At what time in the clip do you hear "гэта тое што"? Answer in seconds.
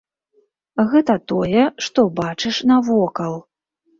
0.93-2.05